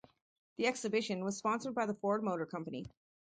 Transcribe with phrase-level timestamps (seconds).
[0.57, 2.87] The exhibition was sponsored by the Ford Motor Company.